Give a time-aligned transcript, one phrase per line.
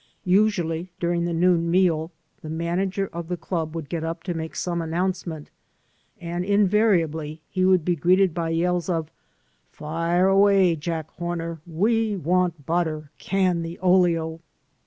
[0.25, 2.11] Usually during the noon meal
[2.41, 5.51] the manager of the club would get up to make some announcement,
[6.19, 9.11] and invariably he would be greeted by yells of,
[9.69, 14.39] "Fire away," "Jack Homer," "We want butter," "Can the oleo."